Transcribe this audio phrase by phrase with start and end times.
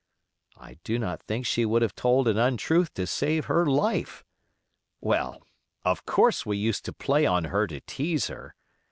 [0.57, 4.23] I do not think she would have told an untruth to save her life.
[4.99, 5.43] Well,
[5.85, 8.55] of course we used to play on her to tease her.